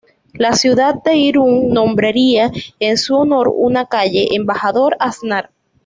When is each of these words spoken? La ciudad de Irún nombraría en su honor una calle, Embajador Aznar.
La 0.33 0.53
ciudad 0.53 0.95
de 1.05 1.15
Irún 1.15 1.75
nombraría 1.75 2.49
en 2.79 2.97
su 2.97 3.15
honor 3.17 3.53
una 3.55 3.85
calle, 3.85 4.29
Embajador 4.31 4.97
Aznar. 4.99 5.51